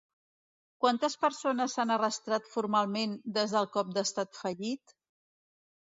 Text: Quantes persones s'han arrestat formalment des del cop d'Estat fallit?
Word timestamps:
Quantes 0.85 1.15
persones 1.25 1.75
s'han 1.77 1.95
arrestat 1.97 2.51
formalment 2.55 3.17
des 3.39 3.57
del 3.59 3.71
cop 3.79 3.97
d'Estat 3.99 4.43
fallit? 4.45 5.01